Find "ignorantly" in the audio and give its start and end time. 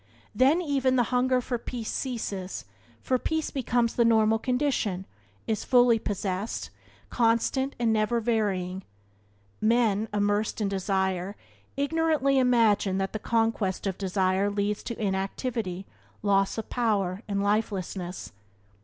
11.77-12.39